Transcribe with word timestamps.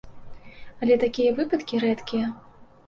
Але 0.85 0.97
такія 1.05 1.37
выпадкі 1.41 1.85
рэдкія. 1.87 2.37